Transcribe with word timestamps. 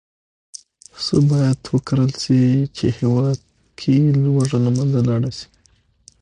څه 1.03 1.15
باید 1.29 1.59
وکرل 1.73 2.11
شي، 2.23 2.41
چې 2.75 2.85
هېواد 2.97 3.39
کې 3.79 3.95
لوږه 4.23 4.57
له 4.65 4.71
منځه 4.77 4.99
لاړه 5.09 5.31
شي. 5.37 5.47